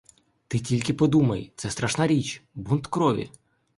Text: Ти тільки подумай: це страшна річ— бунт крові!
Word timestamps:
Ти 0.47 0.59
тільки 0.59 0.93
подумай: 0.93 1.51
це 1.55 1.69
страшна 1.69 2.07
річ— 2.07 2.43
бунт 2.55 2.87
крові! 2.87 3.29